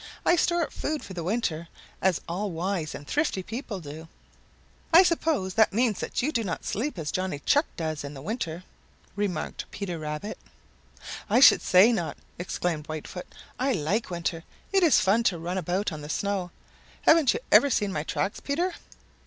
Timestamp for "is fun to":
14.81-15.37